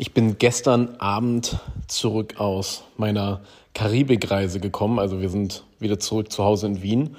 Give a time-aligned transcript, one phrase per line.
[0.00, 3.40] Ich bin gestern Abend zurück aus meiner
[3.74, 5.00] Karibikreise gekommen.
[5.00, 7.16] Also wir sind wieder zurück zu Hause in Wien.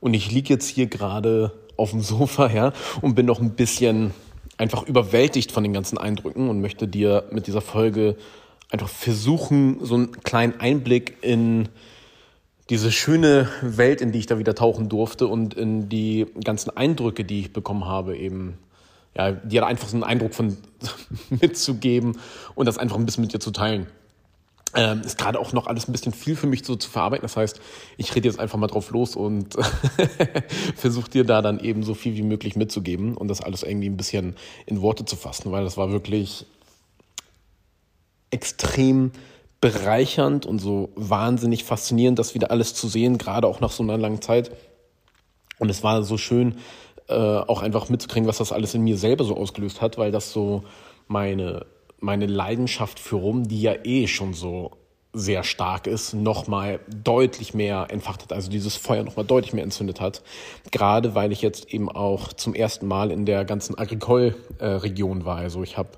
[0.00, 2.72] Und ich liege jetzt hier gerade auf dem Sofa ja,
[3.02, 4.14] und bin noch ein bisschen
[4.56, 8.16] einfach überwältigt von den ganzen Eindrücken und möchte dir mit dieser Folge
[8.70, 11.68] einfach versuchen, so einen kleinen Einblick in
[12.70, 17.24] diese schöne Welt, in die ich da wieder tauchen durfte und in die ganzen Eindrücke,
[17.24, 18.56] die ich bekommen habe, eben
[19.14, 20.56] ja, dir einfach so einen Eindruck von
[21.30, 22.18] mitzugeben
[22.54, 23.86] und das einfach ein bisschen mit dir zu teilen.
[24.74, 27.22] Ähm, ist gerade auch noch alles ein bisschen viel für mich so zu verarbeiten.
[27.22, 27.60] Das heißt,
[27.98, 29.54] ich rede jetzt einfach mal drauf los und
[30.76, 33.98] versuche dir da dann eben so viel wie möglich mitzugeben und das alles irgendwie ein
[33.98, 34.34] bisschen
[34.64, 36.46] in Worte zu fassen, weil das war wirklich
[38.30, 39.12] extrem
[39.60, 43.98] bereichernd und so wahnsinnig faszinierend, das wieder alles zu sehen, gerade auch nach so einer
[43.98, 44.50] langen Zeit.
[45.58, 46.56] Und es war so schön,
[47.12, 50.32] äh, auch einfach mitzukriegen, was das alles in mir selber so ausgelöst hat, weil das
[50.32, 50.64] so
[51.08, 51.66] meine,
[52.00, 54.72] meine Leidenschaft für Rum, die ja eh schon so
[55.14, 60.00] sehr stark ist, nochmal deutlich mehr entfacht hat, also dieses Feuer nochmal deutlich mehr entzündet
[60.00, 60.22] hat.
[60.70, 65.36] Gerade weil ich jetzt eben auch zum ersten Mal in der ganzen Agricole-Region war.
[65.36, 65.90] Also ich habe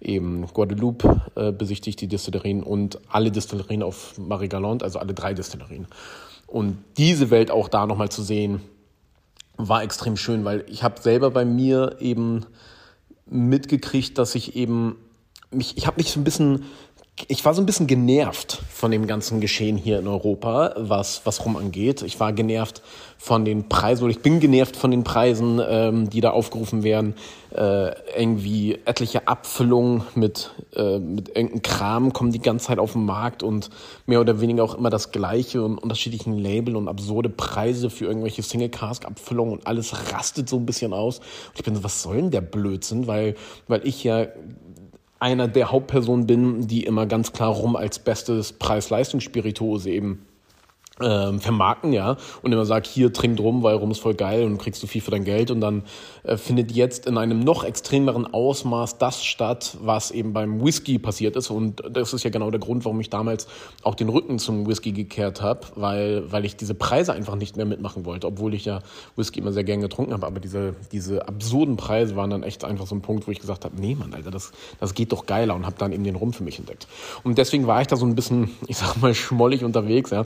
[0.00, 5.34] eben Guadeloupe äh, besichtigt, die Distillerien und alle Distillerien auf Marie Galante, also alle drei
[5.34, 5.86] Distillerien.
[6.46, 8.62] Und diese Welt auch da nochmal zu sehen,
[9.68, 12.46] war extrem schön, weil ich habe selber bei mir eben
[13.26, 14.96] mitgekriegt, dass ich eben
[15.50, 16.64] mich, ich habe mich so ein bisschen
[17.28, 21.44] ich war so ein bisschen genervt von dem ganzen Geschehen hier in Europa, was, was
[21.44, 22.02] rum angeht.
[22.02, 22.82] Ich war genervt
[23.22, 27.14] von den Preisen, oder ich bin genervt von den Preisen, ähm, die da aufgerufen werden.
[27.54, 33.04] Äh, irgendwie etliche Abfüllungen mit, äh, mit irgendeinem Kram kommen die ganze Zeit auf den
[33.04, 33.70] Markt und
[34.06, 38.42] mehr oder weniger auch immer das Gleiche und unterschiedlichen Label und absurde Preise für irgendwelche
[38.42, 41.20] Single-Cask-Abfüllungen und alles rastet so ein bisschen aus.
[41.20, 43.06] Und ich bin so, was soll denn der Blödsinn?
[43.06, 43.36] Weil,
[43.68, 44.26] weil ich ja
[45.20, 50.26] einer der Hauptpersonen bin, die immer ganz klar rum als bestes Preis-Leistungsspirituose eben
[51.04, 54.58] ähm, vermarkten, ja, und immer sagt, hier trink rum, weil rum ist voll geil und
[54.58, 55.50] kriegst du viel für dein Geld.
[55.50, 55.82] Und dann
[56.24, 61.36] äh, findet jetzt in einem noch extremeren Ausmaß das statt, was eben beim Whisky passiert
[61.36, 61.50] ist.
[61.50, 63.46] Und das ist ja genau der Grund, warum ich damals
[63.82, 67.66] auch den Rücken zum Whisky gekehrt habe, weil weil ich diese Preise einfach nicht mehr
[67.66, 68.80] mitmachen wollte, obwohl ich ja
[69.16, 72.86] Whisky immer sehr gern getrunken habe, aber diese diese absurden Preise waren dann echt einfach
[72.86, 75.54] so ein Punkt, wo ich gesagt habe, nee, Mann, Alter, das das geht doch geiler
[75.54, 76.86] und habe dann eben den Rum für mich entdeckt.
[77.22, 80.24] Und deswegen war ich da so ein bisschen, ich sag mal schmollig unterwegs, ja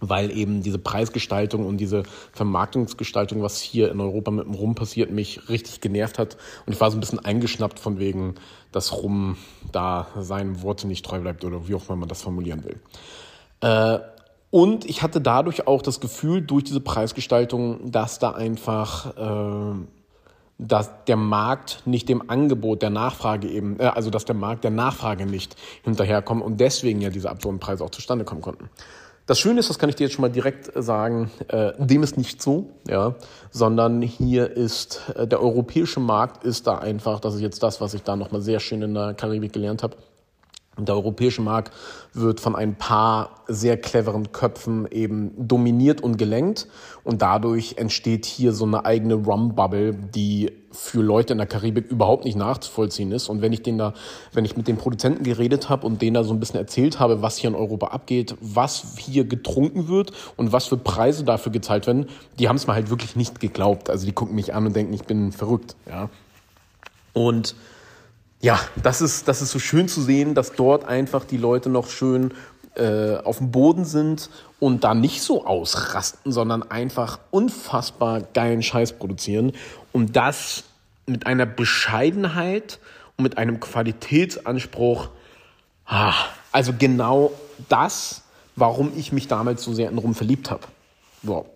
[0.00, 2.02] weil eben diese Preisgestaltung und diese
[2.32, 6.36] Vermarktungsgestaltung, was hier in Europa mit dem Rum passiert, mich richtig genervt hat.
[6.66, 8.34] Und ich war so ein bisschen eingeschnappt von wegen,
[8.72, 9.36] dass Rum
[9.72, 12.80] da seinen Worte nicht treu bleibt oder wie auch immer man das formulieren will.
[13.60, 14.00] Äh,
[14.50, 19.86] und ich hatte dadurch auch das Gefühl, durch diese Preisgestaltung, dass da einfach äh,
[20.60, 24.70] dass der Markt nicht dem Angebot der Nachfrage eben, äh, also dass der Markt der
[24.70, 28.68] Nachfrage nicht hinterherkommt und deswegen ja diese absurden Preise auch zustande kommen konnten.
[29.26, 32.02] Das Schöne ist, das kann ich dir jetzt schon mal direkt äh, sagen, äh, dem
[32.02, 33.14] ist nicht so, ja,
[33.50, 37.94] sondern hier ist äh, der europäische Markt ist da einfach, das ist jetzt das, was
[37.94, 39.96] ich da nochmal sehr schön in der Karibik gelernt habe,
[40.86, 41.72] der europäische Markt
[42.12, 46.66] wird von ein paar sehr cleveren Köpfen eben dominiert und gelenkt
[47.04, 52.24] und dadurch entsteht hier so eine eigene Rum-Bubble, die für Leute in der Karibik überhaupt
[52.24, 53.28] nicht nachzuvollziehen ist.
[53.28, 53.92] Und wenn ich den da,
[54.32, 57.22] wenn ich mit den Produzenten geredet habe und denen da so ein bisschen erzählt habe,
[57.22, 61.86] was hier in Europa abgeht, was hier getrunken wird und was für Preise dafür gezahlt
[61.86, 62.06] werden,
[62.38, 63.90] die haben es mir halt wirklich nicht geglaubt.
[63.90, 66.08] Also die gucken mich an und denken, ich bin verrückt, ja.
[67.12, 67.56] Und
[68.40, 71.88] ja, das ist, das ist so schön zu sehen, dass dort einfach die Leute noch
[71.88, 72.32] schön
[72.74, 78.94] äh, auf dem Boden sind und da nicht so ausrasten, sondern einfach unfassbar geilen Scheiß
[78.94, 79.52] produzieren.
[79.92, 80.64] Und das
[81.06, 82.78] mit einer Bescheidenheit
[83.16, 85.08] und mit einem Qualitätsanspruch.
[85.84, 86.14] Ah,
[86.52, 87.32] also genau
[87.68, 88.22] das,
[88.56, 90.62] warum ich mich damals so sehr in Rum verliebt habe.
[91.22, 91.46] Wow.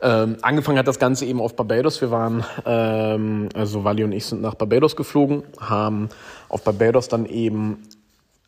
[0.00, 2.00] Ähm, angefangen hat das Ganze eben auf Barbados.
[2.00, 6.08] Wir waren, ähm, also Wally und ich sind nach Barbados geflogen, haben
[6.48, 7.82] auf Barbados dann eben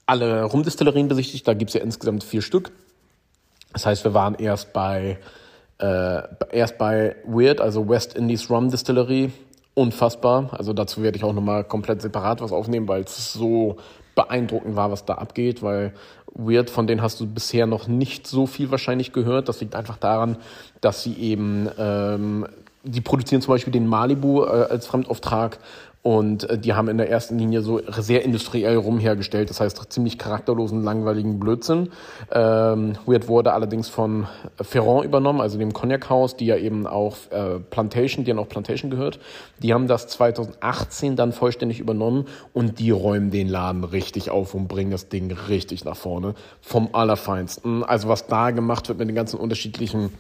[0.07, 1.47] alle Rumdistillerien besichtigt.
[1.47, 2.73] Da gibt's ja insgesamt vier Stück.
[3.73, 5.19] Das heißt, wir waren erst bei
[5.79, 9.33] äh, erst bei Weird, also West Indies Rum Distillery.
[9.75, 10.51] Unfassbar.
[10.53, 13.77] Also dazu werde ich auch nochmal komplett separat was aufnehmen, weil es so
[14.15, 15.95] beeindruckend war, was da abgeht, weil
[16.35, 19.49] Weird, von denen hast du bisher noch nicht so viel wahrscheinlich gehört.
[19.49, 20.37] Das liegt einfach daran,
[20.81, 22.47] dass sie eben, ähm,
[22.85, 25.59] die produzieren zum Beispiel den Malibu äh, als Fremdauftrag
[26.03, 30.17] Und äh, die haben in der ersten Linie so sehr industriell rumhergestellt, das heißt ziemlich
[30.17, 31.91] charakterlosen, langweiligen Blödsinn.
[32.31, 34.27] Ähm, Weird wurde allerdings von
[34.61, 38.91] Ferrand übernommen, also dem Cognac-Haus, die ja eben auch äh, Plantation, die ja auch Plantation
[38.91, 39.19] gehört.
[39.63, 44.69] Die haben das 2018 dann vollständig übernommen und die räumen den Laden richtig auf und
[44.69, 46.35] bringen das Ding richtig nach vorne.
[46.63, 47.85] Vom Allerfeinsten.
[47.85, 50.11] Also was da gemacht wird mit den ganzen unterschiedlichen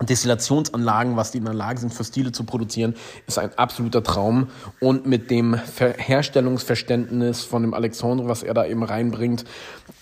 [0.00, 2.94] Destillationsanlagen, was die in der Lage sind, für Stile zu produzieren,
[3.26, 4.48] ist ein absoluter Traum.
[4.80, 9.44] Und mit dem Herstellungsverständnis von dem Alexandre, was er da eben reinbringt,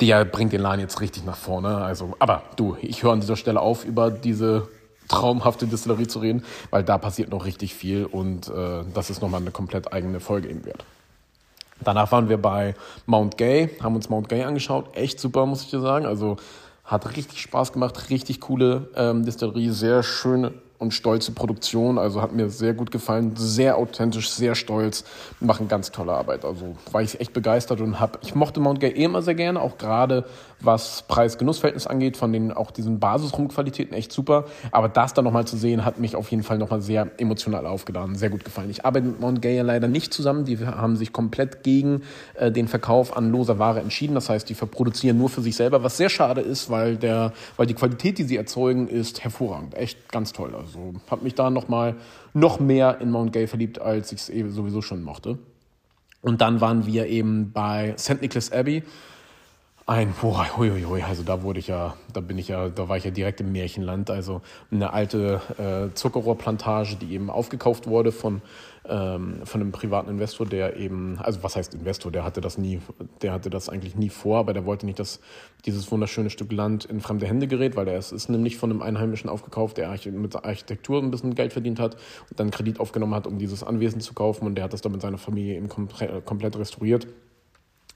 [0.00, 1.78] der bringt den Laden jetzt richtig nach vorne.
[1.78, 4.68] Also, aber du, ich höre an dieser Stelle auf, über diese
[5.08, 9.40] traumhafte Distillerie zu reden, weil da passiert noch richtig viel und äh, das ist nochmal
[9.40, 10.84] eine komplett eigene Folge eben wert.
[11.80, 14.96] Danach waren wir bei Mount Gay, haben uns Mount Gay angeschaut.
[14.96, 16.06] Echt super, muss ich dir sagen.
[16.06, 16.38] Also
[16.86, 21.98] hat richtig Spaß gemacht, richtig coole ähm, Distillerie, sehr schöne und stolze Produktion.
[21.98, 25.04] Also hat mir sehr gut gefallen, sehr authentisch, sehr stolz,
[25.40, 26.44] machen ganz tolle Arbeit.
[26.44, 29.78] Also war ich echt begeistert und habe, ich mochte Mount Gay immer sehr gerne, auch
[29.78, 30.24] gerade
[30.60, 34.46] was Preis-Genuss-Verhältnis angeht, von den auch diesen Basisrumqualitäten echt super.
[34.72, 38.14] Aber das dann nochmal zu sehen, hat mich auf jeden Fall nochmal sehr emotional aufgeladen,
[38.14, 38.70] sehr gut gefallen.
[38.70, 42.02] Ich arbeite mit Mount Gay leider nicht zusammen, die haben sich komplett gegen
[42.34, 44.14] äh, den Verkauf an loser Ware entschieden.
[44.14, 47.66] Das heißt, die verproduzieren nur für sich selber, was sehr schade ist, weil der, weil
[47.66, 50.54] die Qualität, die sie erzeugen, ist hervorragend, echt ganz toll.
[50.54, 51.96] Also habe mich da nochmal
[52.32, 55.38] noch mehr in Mount Gay verliebt, als ich es eh sowieso schon mochte.
[56.22, 58.20] Und dann waren wir eben bei St.
[58.20, 58.82] Nicholas Abbey.
[59.88, 63.04] Ein, boah, hui, also da wurde ich ja, da bin ich ja, da war ich
[63.04, 64.10] ja direkt im Märchenland.
[64.10, 64.42] Also
[64.72, 68.42] eine alte äh, Zuckerrohrplantage, die eben aufgekauft wurde von
[68.88, 72.80] ähm, von einem privaten Investor, der eben, also was heißt Investor, der hatte das nie,
[73.22, 75.20] der hatte das eigentlich nie vor, aber der wollte nicht, dass
[75.66, 78.82] dieses wunderschöne Stück Land in fremde Hände gerät, weil er es ist nämlich von einem
[78.82, 81.94] Einheimischen aufgekauft, der mit Architektur ein bisschen Geld verdient hat
[82.28, 84.90] und dann Kredit aufgenommen hat, um dieses Anwesen zu kaufen und der hat das dann
[84.90, 87.06] mit seiner Familie eben komplett restauriert.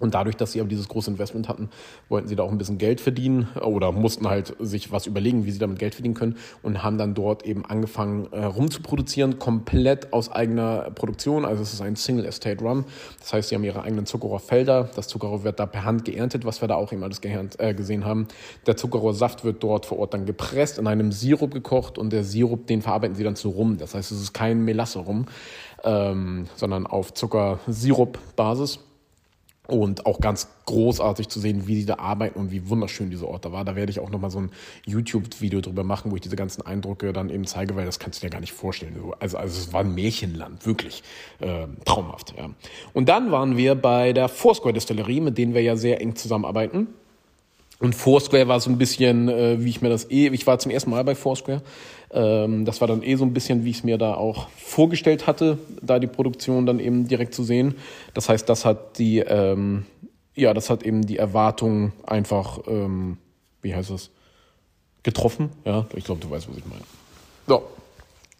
[0.00, 1.69] Und dadurch, dass sie aber dieses große Investment hatten,
[2.08, 5.52] wollten sie da auch ein bisschen Geld verdienen oder mussten halt sich was überlegen, wie
[5.52, 10.32] sie damit Geld verdienen können und haben dann dort eben angefangen äh, rumzuproduzieren, komplett aus
[10.32, 11.44] eigener Produktion.
[11.44, 12.85] Also es ist ein Single Estate Run.
[13.20, 14.91] Das heißt, sie haben ihre eigenen Zuckerrohrfelder.
[14.97, 18.05] Das Zuckerrohr wird da per Hand geerntet, was wir da auch eben alles äh, gesehen
[18.06, 18.26] haben.
[18.67, 22.67] Der Zuckerrohrsaft wird dort vor Ort dann gepresst, in einem Sirup gekocht und der Sirup,
[22.67, 23.76] den verarbeiten sie dann zu Rum.
[23.76, 25.26] Das heißt, es ist kein Melasse-Rum,
[25.85, 28.81] ähm, sondern auf Zuckersirup-Basis.
[29.70, 33.44] Und auch ganz großartig zu sehen, wie sie da arbeiten und wie wunderschön dieser Ort
[33.44, 33.64] da war.
[33.64, 34.50] Da werde ich auch nochmal so ein
[34.87, 38.26] YouTube-Video drüber machen, wo ich diese ganzen Eindrücke dann eben zeige, weil das kannst du
[38.26, 38.96] dir gar nicht vorstellen.
[39.20, 41.02] Also, also es war ein Märchenland, wirklich
[41.40, 42.34] äh, traumhaft.
[42.37, 42.50] Ja.
[42.93, 46.88] Und dann waren wir bei der Foursquare Distillerie, mit denen wir ja sehr eng zusammenarbeiten.
[47.81, 50.71] Und Foursquare war so ein bisschen, äh, wie ich mir das eh, ich war zum
[50.71, 51.62] ersten Mal bei Foursquare.
[52.12, 55.27] Ähm, das war dann eh so ein bisschen, wie ich es mir da auch vorgestellt
[55.27, 57.77] hatte, da die Produktion dann eben direkt zu sehen.
[58.12, 59.87] Das heißt, das hat die, ähm,
[60.35, 63.17] ja, das hat eben die Erwartungen einfach, ähm,
[63.62, 64.11] wie heißt es,
[65.03, 65.49] getroffen.
[65.65, 66.82] Ja, ich glaube, du weißt, was ich meine.
[67.47, 67.62] So,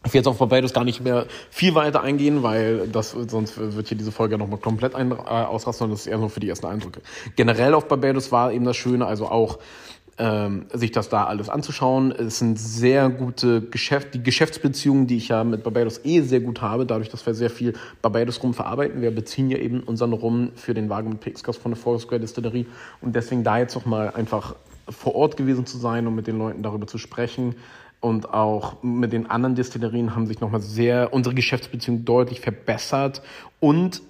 [0.03, 3.87] ich will jetzt auf Barbados gar nicht mehr viel weiter eingehen, weil das sonst wird
[3.87, 6.49] hier diese Folge nochmal komplett ein, äh, ausrasten und das ist eher nur für die
[6.49, 7.01] ersten Eindrücke.
[7.35, 9.59] Generell auf Barbados war eben das Schöne, also auch
[10.17, 12.11] ähm, sich das da alles anzuschauen.
[12.11, 16.61] Es sind sehr gute Geschäft, die Geschäftsbeziehungen, die ich ja mit Barbados eh sehr gut
[16.61, 19.01] habe, dadurch, dass wir sehr viel Barbados Rum verarbeiten.
[19.01, 22.21] Wir beziehen ja eben unseren Rum für den Wagen mit Pixgas von der Forest Square
[22.21, 22.65] Distillerie
[23.01, 24.55] und deswegen da jetzt nochmal einfach
[24.89, 27.55] vor Ort gewesen zu sein und mit den Leuten darüber zu sprechen,
[28.01, 33.21] und auch mit den anderen Destillerien haben sich nochmal sehr unsere Geschäftsbeziehungen deutlich verbessert.
[33.59, 34.01] Und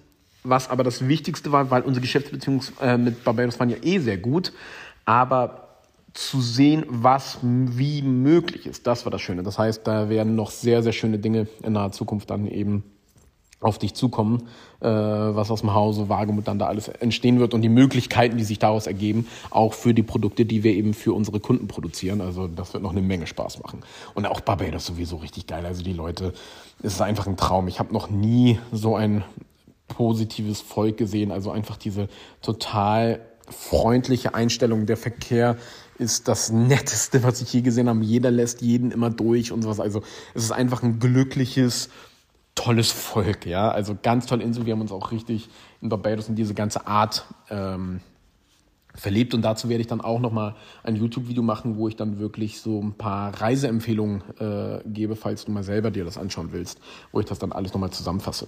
[0.44, 4.18] was aber das Wichtigste war, weil unsere Geschäftsbeziehungen äh, mit Barbados waren ja eh sehr
[4.18, 4.54] gut,
[5.06, 5.68] aber
[6.14, 9.44] zu sehen, was wie möglich ist, das war das Schöne.
[9.44, 12.84] Das heißt, da werden noch sehr, sehr schöne Dinge in naher Zukunft dann eben
[13.62, 14.50] auf dich zukommen,
[14.82, 18.44] äh, was aus dem Hause Wagemut dann da alles entstehen wird und die Möglichkeiten, die
[18.44, 22.22] sich daraus ergeben, auch für die Produkte, die wir eben für unsere Kunden produzieren.
[22.22, 23.82] Also das wird noch eine Menge Spaß machen.
[24.16, 25.66] Und auch Barbados sowieso richtig geil.
[25.66, 26.34] Also die Leute,
[26.80, 27.68] es ist einfach ein Traum.
[27.68, 29.24] Ich habe noch nie so ein
[29.88, 31.32] positives Volk gesehen.
[31.32, 32.08] Also einfach diese
[32.42, 34.88] total freundliche Einstellung.
[34.88, 35.58] Der Verkehr
[36.00, 38.04] ist das Netteste, was ich je gesehen habe.
[38.04, 39.80] Jeder lässt jeden immer durch und sowas.
[39.80, 40.02] Also
[40.34, 41.90] es ist einfach ein glückliches,
[42.56, 43.72] tolles Volk, ja.
[43.72, 44.66] Also ganz toll Insel.
[44.66, 45.50] Wir haben uns auch richtig
[45.82, 48.02] in Barbados in diese ganze Art ähm,
[48.94, 52.60] verliebt und dazu werde ich dann auch nochmal ein YouTube-Video machen, wo ich dann wirklich
[52.60, 56.80] so ein paar Reiseempfehlungen äh, gebe, falls du mal selber dir das anschauen willst,
[57.12, 58.48] wo ich das dann alles nochmal zusammenfasse.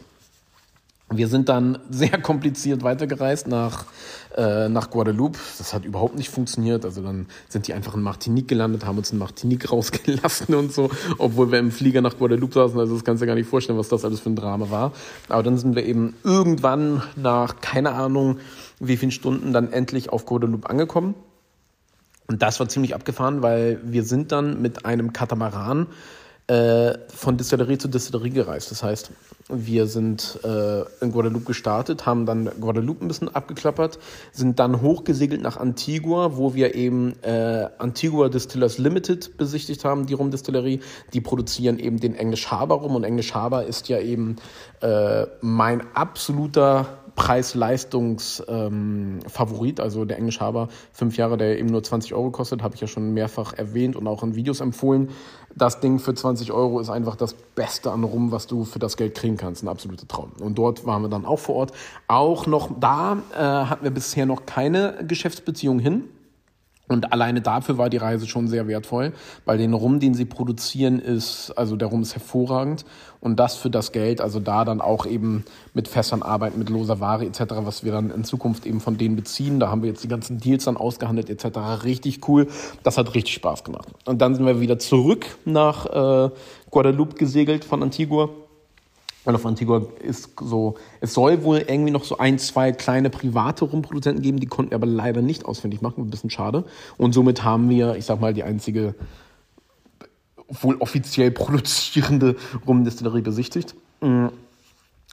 [1.17, 3.85] Wir sind dann sehr kompliziert weitergereist nach,
[4.35, 5.39] äh, nach Guadeloupe.
[5.57, 6.85] Das hat überhaupt nicht funktioniert.
[6.85, 10.89] Also dann sind die einfach in Martinique gelandet, haben uns in Martinique rausgelassen und so,
[11.17, 12.79] obwohl wir im Flieger nach Guadeloupe saßen.
[12.79, 14.93] Also das kannst du gar nicht vorstellen, was das alles für ein Drama war.
[15.29, 18.39] Aber dann sind wir eben irgendwann nach, keine Ahnung,
[18.79, 21.15] wie vielen Stunden dann endlich auf Guadeloupe angekommen.
[22.27, 25.87] Und das war ziemlich abgefahren, weil wir sind dann mit einem Katamaran
[26.47, 28.71] äh, von Distillerie zu Distillerie gereist.
[28.71, 29.11] Das heißt,
[29.49, 33.99] wir sind äh, in Guadeloupe gestartet, haben dann Guadeloupe ein bisschen abgeklappert,
[34.31, 40.13] sind dann hochgesegelt nach Antigua, wo wir eben äh, Antigua Distillers Limited besichtigt haben, die
[40.13, 40.79] Rumdistillerie.
[41.13, 44.37] Die produzieren eben den English Harbor Rum und English Harbor ist ja eben
[44.81, 52.13] äh, mein absoluter Preis-Leistungs-Favorit, ähm, also der English Harbor, fünf Jahre, der eben nur 20
[52.13, 55.09] Euro kostet, habe ich ja schon mehrfach erwähnt und auch in Videos empfohlen.
[55.55, 58.97] Das Ding für 20 Euro ist einfach das Beste an Rum, was du für das
[58.97, 59.63] Geld kriegen kannst.
[59.63, 60.31] Ein absoluter Traum.
[60.39, 61.71] Und dort waren wir dann auch vor Ort.
[62.07, 66.05] Auch noch da äh, hatten wir bisher noch keine Geschäftsbeziehung hin.
[66.89, 69.13] Und alleine dafür war die Reise schon sehr wertvoll,
[69.45, 72.83] weil den Rum, den sie produzieren, ist, also der Rum ist hervorragend.
[73.23, 76.99] Und das für das Geld, also da dann auch eben mit Fässern arbeiten, mit loser
[76.99, 79.61] Ware etc., was wir dann in Zukunft eben von denen beziehen.
[79.61, 81.85] Da haben wir jetzt die ganzen Deals dann ausgehandelt etc.
[81.85, 82.47] Richtig cool.
[82.83, 83.87] Das hat richtig Spaß gemacht.
[84.03, 86.31] Und dann sind wir wieder zurück nach äh,
[86.69, 88.27] Guadeloupe gesegelt von Antigua
[89.25, 93.63] weil auf Antigua ist so, es soll wohl irgendwie noch so ein, zwei kleine private
[93.63, 96.65] Rumproduzenten geben, die konnten wir aber leider nicht ausfindig machen, ein bisschen schade.
[96.97, 98.95] Und somit haben wir, ich sag mal, die einzige
[100.49, 102.35] wohl offiziell produzierende
[102.65, 103.75] Rumdestillerie besichtigt.
[104.01, 104.31] Mhm.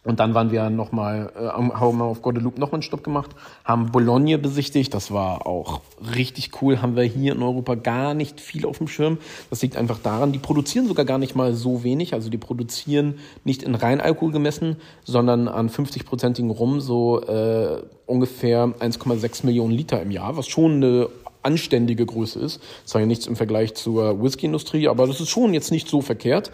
[0.02, 3.32] Und dann waren wir nochmal, äh, haben wir auf Guadeloupe nochmal einen Stopp gemacht,
[3.64, 5.82] haben Bologna besichtigt, das war auch
[6.16, 9.18] richtig cool, haben wir hier in Europa gar nicht viel auf dem Schirm.
[9.50, 13.18] Das liegt einfach daran, die produzieren sogar gar nicht mal so wenig, also die produzieren
[13.44, 20.10] nicht in Reinalkohol gemessen, sondern an 50-prozentigen Rum so äh, ungefähr 1,6 Millionen Liter im
[20.10, 21.08] Jahr, was schon eine
[21.42, 22.60] anständige Größe ist.
[22.84, 26.00] Das war ja nichts im Vergleich zur Whisky-Industrie, aber das ist schon jetzt nicht so
[26.00, 26.50] verkehrt.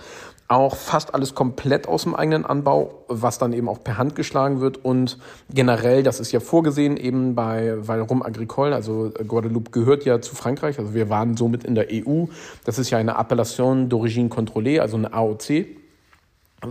[0.49, 4.61] Auch fast alles komplett aus dem eigenen Anbau, was dann eben auch per Hand geschlagen
[4.61, 4.85] wird.
[4.85, 5.19] Und
[5.53, 10.37] generell, das ist ja vorgesehen eben bei, weil Rum Agricole, also Guadeloupe gehört ja zu
[10.37, 12.27] Frankreich, also wir waren somit in der EU,
[12.65, 15.67] das ist ja eine Appellation d'origine contrôlée, also eine AOC,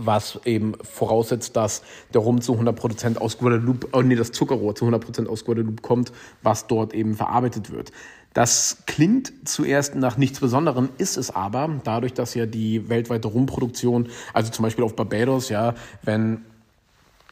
[0.04, 4.84] was eben voraussetzt, dass der Rum zu 100% aus Guadeloupe, oh nee, das Zuckerrohr zu
[4.86, 6.12] 100% aus Guadeloupe kommt,
[6.42, 7.92] was dort eben verarbeitet wird.
[8.34, 14.08] Das klingt zuerst nach nichts Besonderem, ist es aber, dadurch, dass ja die weltweite Rumproduktion,
[14.34, 16.44] also zum Beispiel auf Barbados, ja, wenn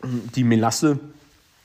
[0.02, 0.98] die Melasse,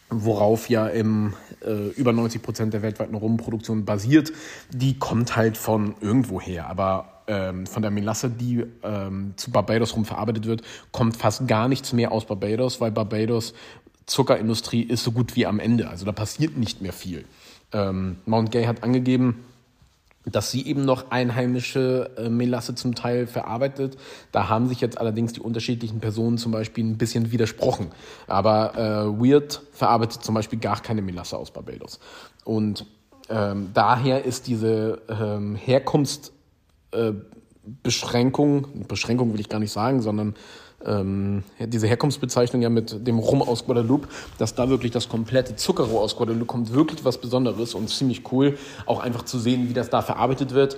[0.10, 1.34] worauf ja im,
[1.66, 4.34] äh, über 90 Prozent der weltweiten Rumproduktion basiert,
[4.72, 6.68] die kommt halt von irgendwo her.
[6.68, 11.70] Aber ähm, von der Melasse, die ähm, zu Barbados rum verarbeitet wird, kommt fast gar
[11.70, 13.54] nichts mehr aus Barbados, weil Barbados
[14.08, 15.88] Zuckerindustrie ist so gut wie am Ende.
[15.88, 17.26] Also da passiert nicht mehr viel.
[17.72, 19.46] Ähm, Mount Gay hat angegeben,
[20.26, 23.98] dass sie eben noch einheimische äh, Melasse zum Teil verarbeitet.
[24.32, 27.92] Da haben sich jetzt allerdings die unterschiedlichen Personen zum Beispiel ein bisschen widersprochen.
[28.28, 32.00] Aber äh, Weird verarbeitet zum Beispiel gar keine Melasse aus Barbados.
[32.44, 32.86] Und
[33.30, 36.39] ähm, daher ist diese ähm, Herkunftsbeschränkung,
[36.92, 37.14] äh,
[37.84, 38.66] Beschränkung
[39.34, 40.36] will ich gar nicht sagen, sondern
[40.86, 46.02] ähm, diese Herkunftsbezeichnung ja mit dem Rum aus Guadeloupe, dass da wirklich das komplette Zuckerrohr
[46.02, 49.90] aus Guadeloupe kommt, wirklich was Besonderes und ziemlich cool, auch einfach zu sehen, wie das
[49.90, 50.78] da verarbeitet wird.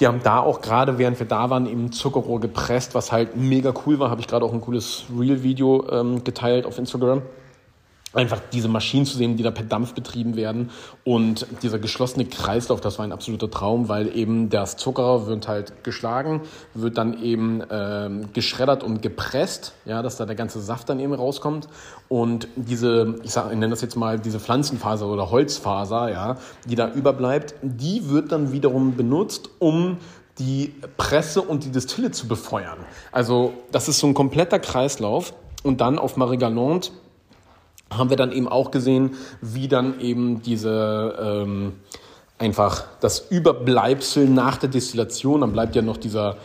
[0.00, 3.72] Die haben da auch gerade, während wir da waren, eben Zuckerrohr gepresst, was halt mega
[3.86, 4.10] cool war.
[4.10, 7.22] Habe ich gerade auch ein cooles Real-Video ähm, geteilt auf Instagram
[8.14, 10.70] einfach diese Maschinen zu sehen, die da per Dampf betrieben werden.
[11.04, 15.84] Und dieser geschlossene Kreislauf, das war ein absoluter Traum, weil eben das Zucker wird halt
[15.84, 16.42] geschlagen,
[16.74, 21.12] wird dann eben ähm, geschreddert und gepresst, ja, dass da der ganze Saft dann eben
[21.12, 21.68] rauskommt.
[22.08, 26.74] Und diese, ich sag, ich nenne das jetzt mal diese Pflanzenfaser oder Holzfaser, ja, die
[26.74, 29.98] da überbleibt, die wird dann wiederum benutzt, um
[30.38, 32.78] die Presse und die Distille zu befeuern.
[33.12, 35.34] Also das ist so ein kompletter Kreislauf.
[35.62, 36.90] Und dann auf Marie Galante
[37.90, 41.72] haben wir dann eben auch gesehen, wie dann eben diese ähm,
[42.38, 46.36] einfach das Überbleibsel nach der Destillation, dann bleibt ja noch dieser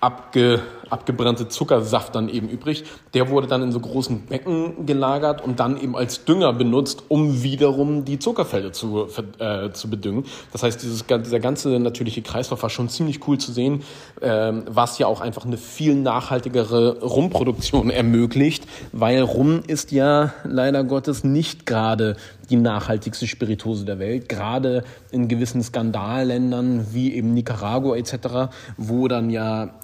[0.00, 0.60] abge,
[0.94, 2.84] abgebrannte Zuckersaft dann eben übrig.
[3.12, 7.42] Der wurde dann in so großen Becken gelagert und dann eben als Dünger benutzt, um
[7.42, 9.08] wiederum die Zuckerfelder zu,
[9.38, 10.24] äh, zu bedüngen.
[10.52, 13.82] Das heißt, dieses, dieser ganze natürliche Kreislauf war schon ziemlich cool zu sehen,
[14.20, 20.84] äh, was ja auch einfach eine viel nachhaltigere Rumproduktion ermöglicht, weil Rum ist ja leider
[20.84, 22.16] Gottes nicht gerade
[22.50, 29.30] die nachhaltigste Spirituose der Welt, gerade in gewissen Skandalländern wie eben Nicaragua etc., wo dann
[29.30, 29.74] ja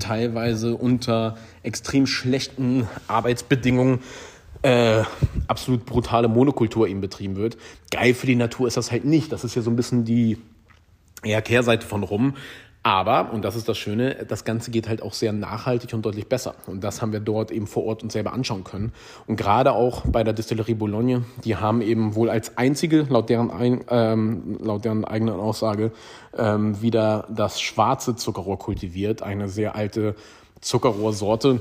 [0.00, 4.00] teilweise unter extrem schlechten Arbeitsbedingungen
[4.62, 5.02] äh,
[5.46, 7.56] absolut brutale Monokultur eben betrieben wird.
[7.90, 9.32] Geil für die Natur ist das halt nicht.
[9.32, 10.38] Das ist ja so ein bisschen die
[11.22, 12.34] eher Kehrseite von rum.
[12.82, 16.28] Aber, und das ist das Schöne, das Ganze geht halt auch sehr nachhaltig und deutlich
[16.28, 16.54] besser.
[16.66, 18.92] Und das haben wir dort eben vor Ort uns selber anschauen können.
[19.26, 23.50] Und gerade auch bei der Distillerie Boulogne, die haben eben wohl als einzige, laut deren,
[23.90, 25.92] ähm, laut deren eigenen Aussage,
[26.36, 29.20] ähm, wieder das schwarze Zuckerrohr kultiviert.
[29.20, 30.14] Eine sehr alte
[30.62, 31.60] Zuckerrohrsorte,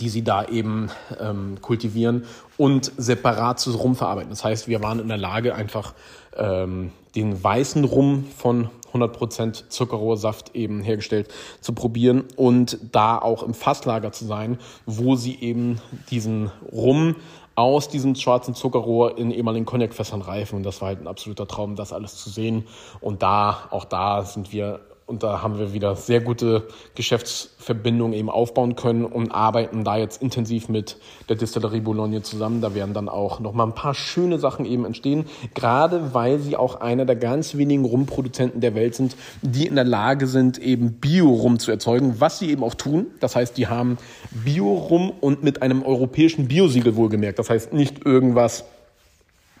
[0.00, 0.88] die sie da eben
[1.20, 2.24] ähm, kultivieren
[2.56, 4.30] und separat zu Rum verarbeiten.
[4.30, 5.92] Das heißt, wir waren in der Lage, einfach
[6.38, 8.70] ähm, den weißen Rum von
[9.02, 11.28] 100% Zuckerrohrsaft eben hergestellt
[11.60, 17.16] zu probieren und da auch im Fasslager zu sein, wo sie eben diesen Rum
[17.54, 20.56] aus diesem schwarzen Zuckerrohr in ehemaligen Cognacfässern reifen.
[20.56, 22.66] Und das war halt ein absoluter Traum, das alles zu sehen.
[23.00, 28.28] Und da, auch da sind wir und da haben wir wieder sehr gute Geschäftsverbindungen eben
[28.28, 30.96] aufbauen können und arbeiten da jetzt intensiv mit
[31.28, 32.60] der Distillerie Boulogne zusammen.
[32.60, 36.56] Da werden dann auch noch mal ein paar schöne Sachen eben entstehen, gerade weil sie
[36.56, 40.94] auch einer der ganz wenigen Rumproduzenten der Welt sind, die in der Lage sind, eben
[40.94, 43.06] Bio-Rum zu erzeugen, was sie eben auch tun.
[43.20, 43.98] Das heißt, die haben
[44.32, 47.38] Bio-Rum und mit einem europäischen Biosiegel wohlgemerkt.
[47.38, 48.64] Das heißt, nicht irgendwas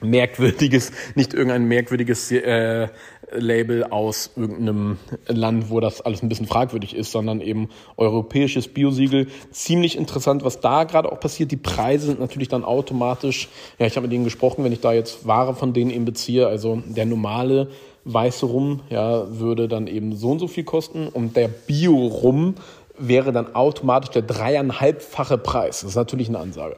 [0.00, 2.88] merkwürdiges, nicht irgendein merkwürdiges äh,
[3.32, 9.28] Label aus irgendeinem Land, wo das alles ein bisschen fragwürdig ist, sondern eben europäisches Biosiegel.
[9.50, 11.50] Ziemlich interessant, was da gerade auch passiert.
[11.50, 14.92] Die Preise sind natürlich dann automatisch, ja, ich habe mit denen gesprochen, wenn ich da
[14.92, 17.68] jetzt Ware von denen eben beziehe, also der normale
[18.04, 22.54] weiße Rum, ja, würde dann eben so und so viel kosten und der Bio-Rum
[22.98, 25.80] wäre dann automatisch der dreieinhalbfache Preis.
[25.80, 26.76] Das ist natürlich eine Ansage.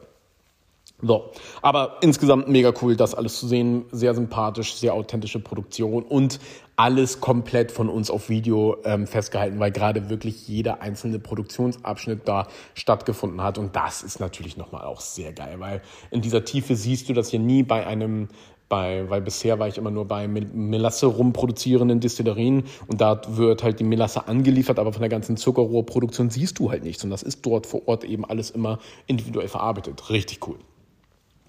[1.01, 3.85] So, aber insgesamt mega cool, das alles zu sehen.
[3.91, 6.39] Sehr sympathisch, sehr authentische Produktion und
[6.75, 12.47] alles komplett von uns auf Video ähm, festgehalten, weil gerade wirklich jeder einzelne Produktionsabschnitt da
[12.73, 13.57] stattgefunden hat.
[13.57, 17.29] Und das ist natürlich nochmal auch sehr geil, weil in dieser Tiefe siehst du das
[17.29, 18.27] hier nie bei einem
[18.69, 23.79] bei, weil bisher war ich immer nur bei Melasse rumproduzierenden Distillerien und da wird halt
[23.79, 27.43] die Melasse angeliefert, aber von der ganzen Zuckerrohrproduktion siehst du halt nichts und das ist
[27.45, 28.77] dort vor Ort eben alles immer
[29.07, 30.11] individuell verarbeitet.
[30.11, 30.59] Richtig cool.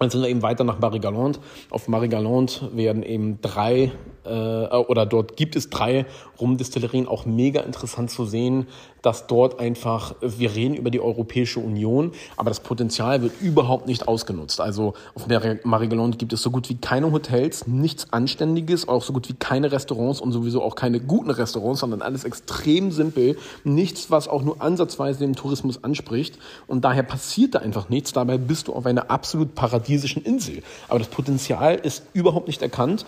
[0.01, 1.39] Dann sind wir eben weiter nach Marie-Galante.
[1.69, 3.91] Auf Marie-Galante werden eben drei,
[4.23, 6.05] oder dort gibt es drei
[6.39, 7.07] Rumdistillerien.
[7.07, 8.67] Auch mega interessant zu sehen,
[9.01, 14.07] dass dort einfach, wir reden über die Europäische Union, aber das Potenzial wird überhaupt nicht
[14.07, 14.61] ausgenutzt.
[14.61, 15.25] Also auf
[15.63, 19.71] Marie-Galante gibt es so gut wie keine Hotels, nichts Anständiges, auch so gut wie keine
[19.71, 23.37] Restaurants und sowieso auch keine guten Restaurants, sondern alles extrem simpel.
[23.63, 26.37] Nichts, was auch nur ansatzweise den Tourismus anspricht.
[26.67, 28.13] Und daher passiert da einfach nichts.
[28.13, 30.61] Dabei bist du auf einer absolut paradiesischen Insel.
[30.89, 33.05] Aber das Potenzial ist überhaupt nicht erkannt.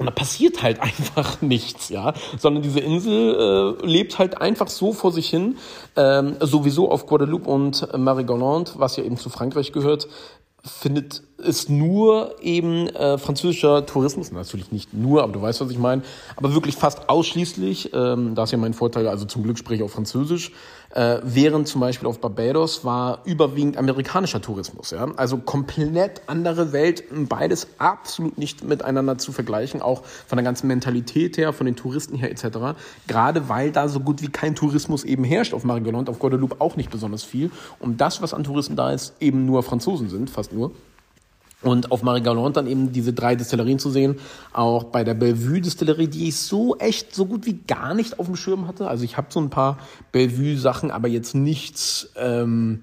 [0.00, 2.14] Und da passiert halt einfach nichts, ja.
[2.38, 5.58] Sondern diese Insel äh, lebt halt einfach so vor sich hin.
[5.94, 10.08] Ähm, sowieso auf Guadeloupe und Marie-Galante, was ja eben zu Frankreich gehört,
[10.64, 15.78] findet es nur eben äh, französischer Tourismus, natürlich nicht nur, aber du weißt, was ich
[15.78, 16.02] meine,
[16.36, 19.88] aber wirklich fast ausschließlich, ähm, da ist ja mein Vorteil, also zum Glück spreche ich
[19.88, 20.52] auch Französisch,
[20.90, 24.90] äh, während zum Beispiel auf Barbados war überwiegend amerikanischer Tourismus.
[24.90, 25.08] Ja?
[25.16, 31.36] Also komplett andere Welt, beides absolut nicht miteinander zu vergleichen, auch von der ganzen Mentalität
[31.36, 32.76] her, von den Touristen her etc.
[33.06, 36.76] Gerade weil da so gut wie kein Tourismus eben herrscht auf Marigoland, auf Guadeloupe auch
[36.76, 37.50] nicht besonders viel.
[37.78, 40.72] Und das, was an Touristen da ist, eben nur Franzosen sind, fast nur.
[41.62, 44.16] Und auf Marie-Galante dann eben diese drei Distillerien zu sehen,
[44.52, 48.36] auch bei der Bellevue-Distillerie, die ich so echt so gut wie gar nicht auf dem
[48.36, 48.88] Schirm hatte.
[48.88, 49.78] Also ich habe so ein paar
[50.12, 52.80] Bellevue-Sachen, aber jetzt nichts ähm,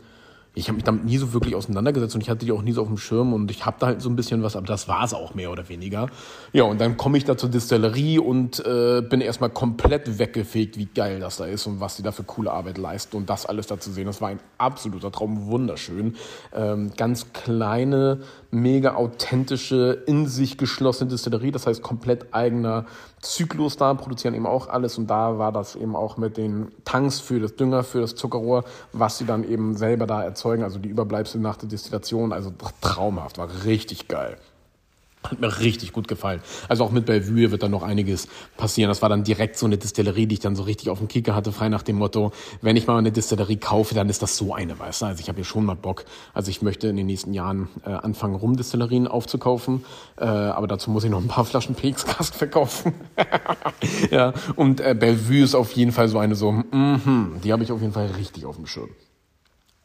[0.58, 2.82] ich habe mich damit nie so wirklich auseinandergesetzt und ich hatte die auch nie so
[2.82, 5.04] auf dem Schirm und ich habe da halt so ein bisschen was, aber das war
[5.04, 6.08] es auch mehr oder weniger.
[6.52, 10.88] Ja, und dann komme ich da zur Distillerie und äh, bin erstmal komplett weggefegt, wie
[10.88, 13.68] geil das da ist und was die da für coole Arbeit leisten und das alles
[13.68, 14.08] da zu sehen.
[14.08, 16.16] Das war ein absoluter Traum, wunderschön.
[16.56, 22.86] Ähm, ganz kleine, mega authentische, in sich geschlossene Distillerie, das heißt komplett eigener
[23.22, 24.98] Zyklus da, produzieren eben auch alles.
[24.98, 28.64] Und da war das eben auch mit den Tanks für das Dünger, für das Zuckerrohr,
[28.94, 33.38] was sie dann eben selber da erzeugen, also die Überbleibsel nach der Destillation, also traumhaft,
[33.38, 34.38] war richtig geil.
[35.32, 36.42] Hat mir richtig gut gefallen.
[36.68, 38.90] Also auch mit Bellevue wird dann noch einiges passieren.
[38.90, 41.36] Das war dann direkt so eine Distillerie, die ich dann so richtig auf dem Kicker
[41.36, 44.54] hatte, frei nach dem Motto, wenn ich mal eine Distillerie kaufe, dann ist das so
[44.54, 45.06] eine, weißt du?
[45.08, 46.06] Also ich habe hier schon mal Bock.
[46.34, 49.86] Also ich möchte in den nächsten Jahren äh, anfangen, Rumdistillerien aufzukaufen.
[50.18, 52.94] Äh, aber dazu muss ich noch ein paar Flaschen PX-Cast verkaufen.
[54.12, 57.72] ja, und äh, Bellevue ist auf jeden Fall so eine so, mm die habe ich
[57.72, 58.90] auf jeden Fall richtig auf dem Schirm.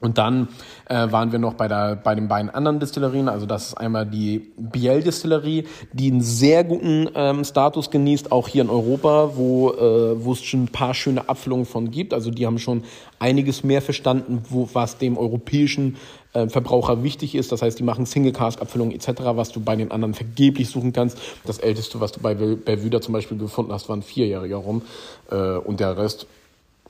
[0.02, 0.48] Und dann
[0.86, 3.28] äh, waren wir noch bei, der, bei den beiden anderen Distillerien.
[3.28, 8.62] Also das ist einmal die Biel-Distillerie, die einen sehr guten ähm, Status genießt, auch hier
[8.62, 12.12] in Europa, wo, äh, wo es schon ein paar schöne Abfüllungen von gibt.
[12.12, 12.82] Also die haben schon
[13.20, 15.96] einiges mehr verstanden, wo, was dem europäischen
[16.32, 17.52] äh, Verbraucher wichtig ist.
[17.52, 21.16] Das heißt, die machen Single-Cask-Abfüllungen etc., was du bei den anderen vergeblich suchen kannst.
[21.44, 24.82] Das älteste, was du bei Belvüder zum Beispiel gefunden hast, war ein vierjähriger rum.
[25.30, 26.26] Äh, und der Rest,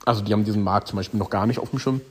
[0.03, 2.01] also die haben diesen Markt zum Beispiel noch gar nicht auf dem Schirm.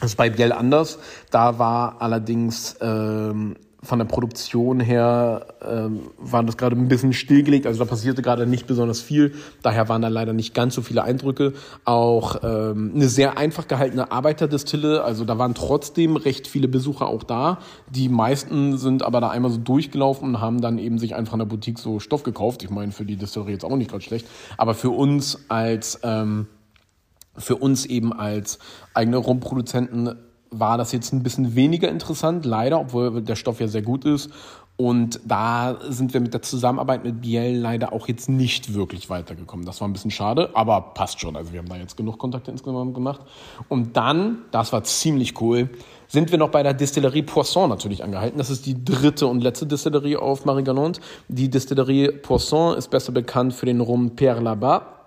[0.00, 0.98] Das ist bei Biel anders.
[1.30, 7.66] Da war allerdings ähm, von der Produktion her ähm, war das gerade ein bisschen stillgelegt,
[7.66, 9.34] also da passierte gerade nicht besonders viel.
[9.62, 11.52] Daher waren da leider nicht ganz so viele Eindrücke.
[11.84, 17.22] Auch ähm, eine sehr einfach gehaltene Arbeiterdistille, also da waren trotzdem recht viele Besucher auch
[17.22, 17.58] da.
[17.88, 21.40] Die meisten sind aber da einmal so durchgelaufen und haben dann eben sich einfach in
[21.40, 22.64] der Boutique so Stoff gekauft.
[22.64, 26.46] Ich meine, für die Distillerie jetzt auch nicht gerade schlecht, aber für uns als ähm,
[27.38, 28.58] für uns eben als
[28.94, 30.14] eigene Rumproduzenten
[30.50, 34.30] war das jetzt ein bisschen weniger interessant, leider, obwohl der Stoff ja sehr gut ist.
[34.80, 39.66] Und da sind wir mit der Zusammenarbeit mit Biel leider auch jetzt nicht wirklich weitergekommen.
[39.66, 41.34] Das war ein bisschen schade, aber passt schon.
[41.34, 43.22] Also wir haben da jetzt genug Kontakte insgesamt gemacht.
[43.68, 45.68] Und dann, das war ziemlich cool,
[46.06, 48.38] sind wir noch bei der Distillerie Poisson natürlich angehalten.
[48.38, 51.00] Das ist die dritte und letzte Distillerie auf Marie-Galante.
[51.26, 54.97] Die Distillerie Poisson ist besser bekannt für den Rum Père Labat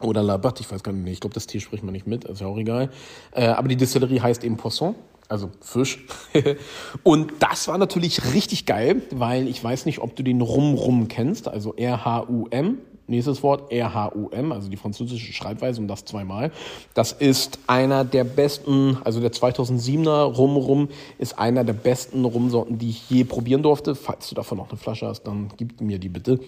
[0.00, 2.40] oder Labat, ich weiß gar nicht, ich glaube, das Tier spricht man nicht mit, ist
[2.40, 2.90] ja auch egal.
[3.32, 4.94] Äh, aber die Distillerie heißt eben Poisson,
[5.28, 6.04] also Fisch.
[7.02, 11.08] und das war natürlich richtig geil, weil ich weiß nicht, ob du den Rum Rum
[11.08, 12.78] kennst, also R-H-U-M.
[13.06, 16.52] Nächstes Wort, R-H-U-M, also die französische Schreibweise und das zweimal.
[16.94, 22.78] Das ist einer der besten, also der 2007er Rum Rum ist einer der besten Rumsorten,
[22.78, 23.94] die ich je probieren durfte.
[23.94, 26.40] Falls du davon noch eine Flasche hast, dann gib mir die bitte.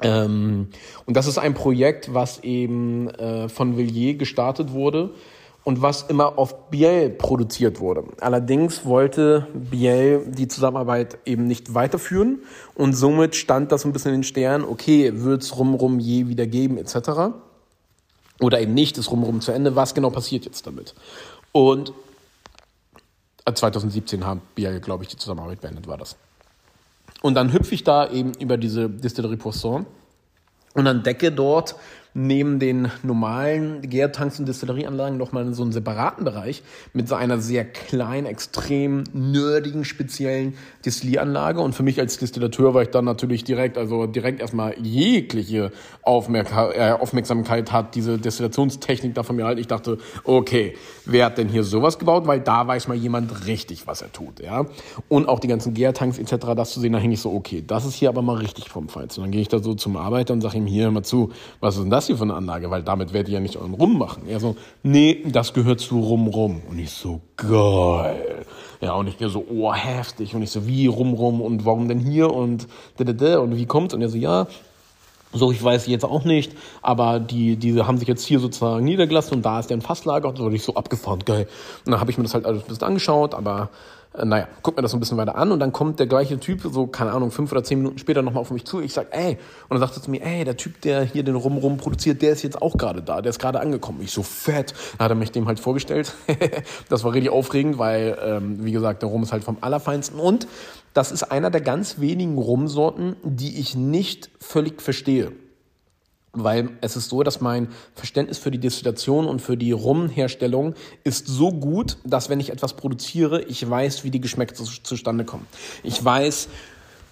[0.00, 0.68] Ähm,
[1.06, 5.10] und das ist ein Projekt, was eben äh, von Villiers gestartet wurde
[5.64, 8.04] und was immer auf Biel produziert wurde.
[8.20, 12.38] Allerdings wollte Biel die Zusammenarbeit eben nicht weiterführen
[12.74, 16.78] und somit stand das ein bisschen in den Sternen, okay, wird's Rumrum je wieder geben
[16.78, 17.34] etc.
[18.40, 20.94] Oder eben nicht, ist Rumrum zu Ende, was genau passiert jetzt damit?
[21.52, 21.92] Und
[23.52, 26.16] 2017 haben Biel, glaube ich, die Zusammenarbeit beendet, war das.
[27.22, 29.86] Und dann hüpfe ich da eben über diese Distillerie Poisson.
[30.74, 31.74] Und entdecke dort
[32.14, 37.64] neben den normalen Gärtanks und Destillerieanlagen nochmal so einen separaten Bereich mit so einer sehr
[37.64, 41.60] kleinen, extrem nerdigen, speziellen Destillieranlage.
[41.60, 46.50] Und für mich als Distillateur war ich dann natürlich direkt, also direkt erstmal jegliche Aufmerk
[46.52, 49.58] äh, Aufmerksamkeit hat diese Destillationstechnik da von mir halt.
[49.58, 52.26] Ich dachte, okay, wer hat denn hier sowas gebaut?
[52.26, 54.66] Weil da weiß mal jemand richtig, was er tut, ja.
[55.08, 57.84] Und auch die ganzen Gärtanks etc., das zu sehen, da hänge ich so, okay, das
[57.84, 59.20] ist hier aber mal richtig vom Feinsten.
[59.20, 61.76] Und dann gehe ich da so zum Arbeiter und sage ihm hier mal zu, was
[61.76, 62.70] ist denn das hier für eine Anlage?
[62.70, 64.22] Weil damit werdet ihr ja nicht euren Rum machen.
[64.28, 66.62] Er so, nee, das gehört zu Rum Rum.
[66.68, 68.44] Und ich so, geil.
[68.80, 70.34] Ja, und ich so, oh, heftig.
[70.34, 73.56] Und ich so, wie Rum Rum und warum denn hier und da, da, da, und
[73.56, 73.94] wie kommt's?
[73.94, 74.46] Und er so, ja,
[75.32, 79.34] so, ich weiß jetzt auch nicht, aber die, diese haben sich jetzt hier sozusagen niedergelassen
[79.36, 81.46] und da ist der ein Fasslager und so, und ich so abgefahren, geil.
[81.84, 83.68] Und dann habe ich mir das halt alles ein bisschen angeschaut, aber
[84.14, 86.38] äh, naja, guck mir das so ein bisschen weiter an und dann kommt der gleiche
[86.40, 88.80] Typ, so, keine Ahnung, fünf oder zehn Minuten später nochmal auf mich zu.
[88.80, 91.34] Ich sag, ey, und dann sagt er zu mir, ey, der Typ, der hier den
[91.34, 94.00] Rum Rum produziert, der ist jetzt auch gerade da, der ist gerade angekommen.
[94.02, 94.74] Ich so, fett.
[94.98, 96.14] Dann hat er mich dem halt vorgestellt.
[96.88, 100.48] das war richtig aufregend, weil, ähm, wie gesagt, der Rum ist halt vom Allerfeinsten und
[100.94, 105.32] das ist einer der ganz wenigen Rumsorten, die ich nicht völlig verstehe.
[106.32, 111.26] Weil es ist so, dass mein Verständnis für die Destillation und für die Rumherstellung ist
[111.26, 115.46] so gut, dass wenn ich etwas produziere, ich weiß, wie die Geschmäcke zu, zustande kommen.
[115.82, 116.48] Ich weiß,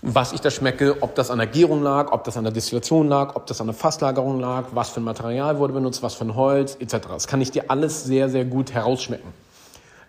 [0.02, 3.08] was ich da schmecke, ob das an der Gärung lag, ob das an der Destillation
[3.08, 6.26] lag, ob das an der Fasslagerung lag, was für ein Material wurde benutzt, was für
[6.26, 7.08] ein Holz, etc.
[7.08, 9.32] Das kann ich dir alles sehr, sehr gut herausschmecken.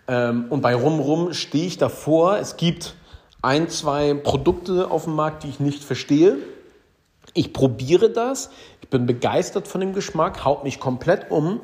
[0.06, 2.38] Ähm, und bei Rum Rum stehe ich davor.
[2.38, 2.94] Es gibt
[3.40, 6.36] ein, zwei Produkte auf dem Markt, die ich nicht verstehe
[7.34, 8.50] ich probiere das,
[8.88, 11.60] ich bin begeistert von dem Geschmack, haut mich komplett um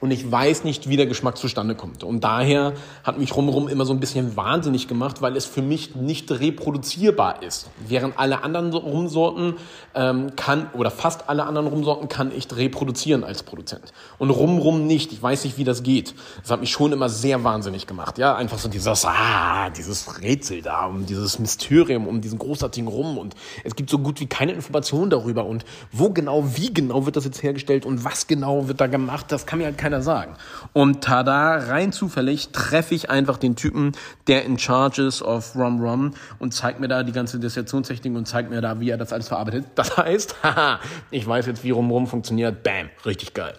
[0.00, 2.04] und ich weiß nicht, wie der Geschmack zustande kommt.
[2.04, 5.96] Und daher hat mich rumrum immer so ein bisschen wahnsinnig gemacht, weil es für mich
[5.96, 7.70] nicht reproduzierbar ist.
[7.86, 9.54] Während alle anderen Rumsorten
[9.94, 13.94] ähm, kann, oder fast alle anderen Rumsorten kann ich reproduzieren als Produzent.
[14.18, 15.12] Und rumrum nicht.
[15.12, 16.14] Ich weiß nicht, wie das geht.
[16.42, 18.18] Das hat mich schon immer sehr wahnsinnig gemacht.
[18.18, 23.16] Ja, einfach so dieses, ah, dieses Rätsel da, um dieses Mysterium, um diesen großartigen Rum.
[23.16, 25.46] Und es gibt so gut wie keine Informationen darüber.
[25.46, 29.32] Und wo genau, wie genau wird das jetzt hergestellt und was genau wird da gemacht,
[29.32, 30.34] das kann mir halt keiner sagen.
[30.72, 33.92] Und tada, rein zufällig treffe ich einfach den Typen,
[34.26, 38.26] der in charge ist of Rum Rum und zeigt mir da die ganze Destillationstechnik und
[38.26, 39.66] zeigt mir da, wie er das alles verarbeitet.
[39.76, 40.80] Das heißt, haha,
[41.12, 42.64] ich weiß jetzt, wie Rum Rum funktioniert.
[42.64, 43.54] Bam, richtig geil.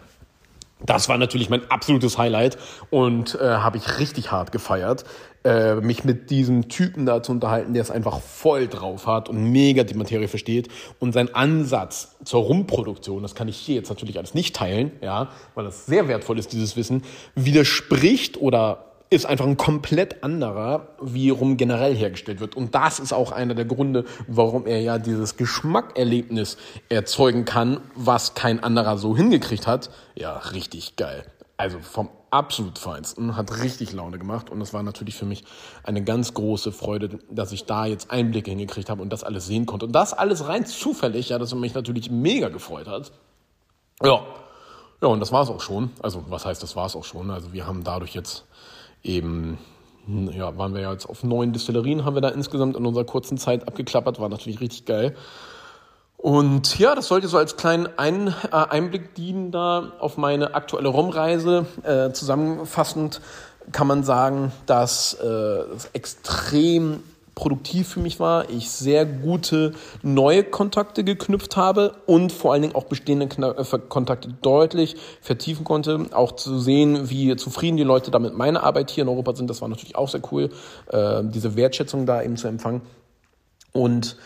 [0.86, 2.58] Das war natürlich mein absolutes Highlight
[2.92, 5.06] und äh, habe ich richtig hart gefeiert,
[5.44, 9.52] äh, mich mit diesem Typen da zu unterhalten, der es einfach voll drauf hat und
[9.52, 10.68] mega die Materie versteht
[11.00, 15.30] und sein Ansatz zur Rumproduktion, das kann ich hier jetzt natürlich alles nicht teilen, ja,
[15.56, 21.30] weil das sehr wertvoll ist, dieses Wissen, widerspricht oder ist einfach ein komplett anderer, wie
[21.30, 22.56] Rum generell hergestellt wird.
[22.56, 26.58] Und das ist auch einer der Gründe, warum er ja dieses Geschmackerlebnis
[26.90, 29.90] erzeugen kann, was kein anderer so hingekriegt hat.
[30.16, 31.26] Ja, richtig geil.
[31.56, 35.46] Also vom absolut feinsten, hat richtig Laune gemacht und es war natürlich für mich
[35.84, 39.66] eine ganz große Freude, dass ich da jetzt Einblicke hingekriegt habe und das alles sehen
[39.66, 39.86] konnte.
[39.86, 43.12] Und das alles rein zufällig, ja, das mich natürlich mega gefreut hat.
[44.04, 44.22] Ja,
[45.02, 45.92] ja, und das war es auch schon.
[46.02, 47.30] Also, was heißt, das war es auch schon?
[47.30, 48.46] Also, wir haben dadurch jetzt
[49.04, 49.58] eben,
[50.08, 53.38] ja, waren wir ja jetzt auf neun Distillerien, haben wir da insgesamt in unserer kurzen
[53.38, 55.16] Zeit abgeklappert, war natürlich richtig geil.
[56.18, 60.90] Und ja, das sollte so als kleinen Ein äh, Einblick dienen da auf meine aktuelle
[60.90, 61.68] Rumreise.
[61.84, 63.22] Äh, zusammenfassend
[63.72, 67.04] kann man sagen, dass äh, es extrem
[67.38, 72.74] produktiv für mich war, ich sehr gute neue Kontakte geknüpft habe und vor allen Dingen
[72.74, 76.08] auch bestehende äh, Kontakte deutlich vertiefen konnte.
[76.14, 79.62] Auch zu sehen, wie zufrieden die Leute damit meine Arbeit hier in Europa sind, das
[79.62, 80.50] war natürlich auch sehr cool,
[80.92, 82.82] äh, diese Wertschätzung da eben zu empfangen.
[83.72, 84.18] Und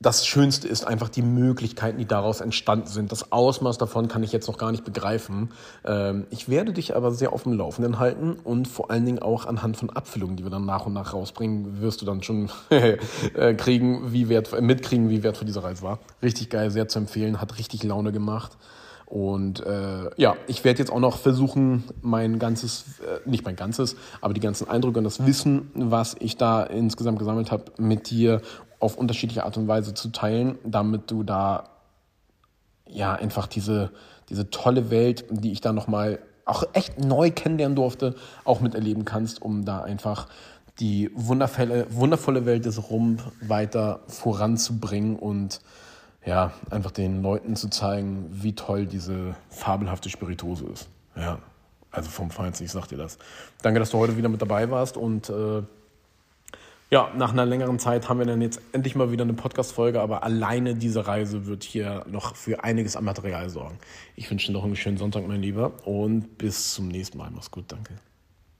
[0.00, 3.12] das Schönste ist einfach die Möglichkeiten, die daraus entstanden sind.
[3.12, 5.52] Das Ausmaß davon kann ich jetzt noch gar nicht begreifen.
[5.84, 9.46] Ähm, ich werde dich aber sehr auf dem Laufenden halten und vor allen Dingen auch
[9.46, 13.54] anhand von Abfüllungen, die wir dann nach und nach rausbringen, wirst du dann schon äh,
[13.54, 16.00] kriegen, wie wert, mitkriegen, wie wertvoll diese Reise war.
[16.22, 18.56] Richtig geil, sehr zu empfehlen, hat richtig Laune gemacht.
[19.06, 23.96] Und äh, ja, ich werde jetzt auch noch versuchen, mein ganzes, äh, nicht mein ganzes,
[24.20, 28.40] aber die ganzen Eindrücke und das Wissen, was ich da insgesamt gesammelt habe, mit dir
[28.80, 31.70] auf unterschiedliche Art und Weise zu teilen, damit du da
[32.88, 33.90] ja einfach diese,
[34.28, 38.14] diese tolle Welt, die ich da nochmal auch echt neu kennenlernen durfte,
[38.44, 40.28] auch miterleben kannst, um da einfach
[40.80, 45.60] die wundervolle, wundervolle Welt des Rum weiter voranzubringen und
[46.26, 50.88] ja, einfach den Leuten zu zeigen, wie toll diese fabelhafte Spirituose ist.
[51.16, 51.38] Ja,
[51.90, 53.18] also vom Feinsten, ich sag dir das.
[53.62, 55.62] Danke, dass du heute wieder mit dabei warst und äh,
[56.90, 60.22] ja, nach einer längeren Zeit haben wir dann jetzt endlich mal wieder eine Podcast-Folge, aber
[60.22, 63.78] alleine diese Reise wird hier noch für einiges an Material sorgen.
[64.16, 67.30] Ich wünsche dir noch einen schönen Sonntag, mein Lieber, und bis zum nächsten Mal.
[67.32, 67.94] Mach's gut, danke.